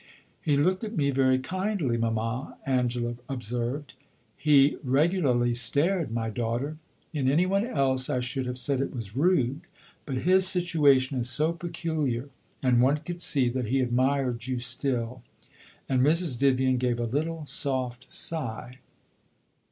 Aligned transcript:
"He 0.41 0.57
looked 0.57 0.83
at 0.83 0.97
me 0.97 1.11
very 1.11 1.37
kindly, 1.37 1.95
mamma," 1.95 2.57
Angela 2.65 3.17
observed. 3.29 3.93
"He 4.35 4.77
regularly 4.83 5.53
stared, 5.53 6.09
my 6.11 6.31
daughter. 6.31 6.77
In 7.13 7.29
any 7.29 7.45
one 7.45 7.67
else 7.67 8.09
I 8.09 8.19
should 8.19 8.47
have 8.47 8.57
said 8.57 8.81
it 8.81 8.95
was 8.95 9.15
rude. 9.15 9.61
But 10.07 10.15
his 10.25 10.47
situation 10.47 11.19
is 11.19 11.29
so 11.29 11.53
peculiar; 11.53 12.29
and 12.63 12.81
one 12.81 12.97
could 12.97 13.21
see 13.21 13.47
that 13.49 13.67
he 13.67 13.79
admired 13.79 14.47
you 14.47 14.57
still." 14.57 15.21
And 15.87 16.01
Mrs. 16.01 16.39
Vivian 16.39 16.77
gave 16.77 16.97
a 16.99 17.03
little 17.03 17.45
soft 17.45 18.11
sigh. 18.11 18.79